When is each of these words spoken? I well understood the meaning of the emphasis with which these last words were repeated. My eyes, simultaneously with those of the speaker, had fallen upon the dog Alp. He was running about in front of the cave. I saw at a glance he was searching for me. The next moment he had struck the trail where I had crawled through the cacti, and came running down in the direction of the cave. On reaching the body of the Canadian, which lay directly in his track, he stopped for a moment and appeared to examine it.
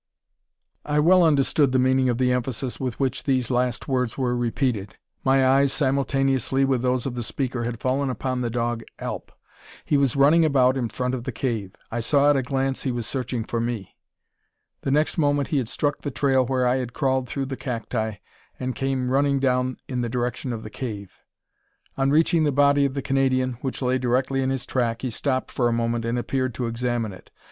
I 0.83 0.97
well 0.99 1.21
understood 1.23 1.71
the 1.73 1.77
meaning 1.77 2.09
of 2.09 2.17
the 2.17 2.31
emphasis 2.31 2.79
with 2.79 2.99
which 2.99 3.25
these 3.25 3.51
last 3.51 3.87
words 3.87 4.17
were 4.17 4.35
repeated. 4.35 4.97
My 5.23 5.45
eyes, 5.45 5.71
simultaneously 5.71 6.65
with 6.65 6.81
those 6.81 7.05
of 7.05 7.13
the 7.13 7.21
speaker, 7.21 7.65
had 7.65 7.79
fallen 7.79 8.09
upon 8.09 8.41
the 8.41 8.49
dog 8.49 8.81
Alp. 8.97 9.31
He 9.85 9.97
was 9.97 10.15
running 10.15 10.43
about 10.43 10.75
in 10.75 10.89
front 10.89 11.13
of 11.13 11.23
the 11.25 11.31
cave. 11.31 11.75
I 11.91 11.99
saw 11.99 12.31
at 12.31 12.35
a 12.35 12.41
glance 12.41 12.81
he 12.81 12.91
was 12.91 13.05
searching 13.05 13.43
for 13.43 13.61
me. 13.61 13.95
The 14.81 14.89
next 14.89 15.19
moment 15.19 15.49
he 15.49 15.59
had 15.59 15.69
struck 15.69 16.01
the 16.01 16.09
trail 16.09 16.43
where 16.47 16.65
I 16.65 16.77
had 16.77 16.93
crawled 16.93 17.29
through 17.29 17.45
the 17.45 17.55
cacti, 17.55 18.15
and 18.59 18.73
came 18.73 19.11
running 19.11 19.37
down 19.39 19.77
in 19.87 20.01
the 20.01 20.09
direction 20.09 20.51
of 20.51 20.63
the 20.63 20.71
cave. 20.71 21.11
On 21.95 22.09
reaching 22.09 22.43
the 22.43 22.51
body 22.51 22.85
of 22.85 22.95
the 22.95 23.03
Canadian, 23.03 23.53
which 23.61 23.83
lay 23.83 23.99
directly 23.99 24.41
in 24.41 24.49
his 24.49 24.65
track, 24.65 25.03
he 25.03 25.11
stopped 25.11 25.51
for 25.51 25.67
a 25.67 25.71
moment 25.71 26.05
and 26.05 26.17
appeared 26.17 26.55
to 26.55 26.65
examine 26.65 27.13
it. 27.13 27.29